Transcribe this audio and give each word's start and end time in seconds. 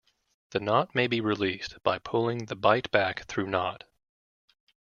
The 0.49 0.59
knot 0.59 0.95
may 0.95 1.05
be 1.05 1.21
released 1.21 1.75
by 1.83 1.99
pulling 1.99 2.45
the 2.47 2.55
bight 2.55 2.89
back 2.89 3.25
through 3.25 3.45
knot. 3.45 3.83